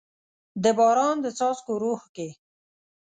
د 0.63 0.65
باران 0.77 1.15
د 1.21 1.25
څاڅکو 1.37 1.73
روح 1.83 2.01
کې 2.15 2.27